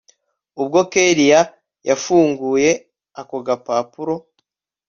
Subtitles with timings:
[0.61, 1.41] ubwo kellia
[1.89, 2.71] yafunguye
[3.19, 4.15] ako gapapuro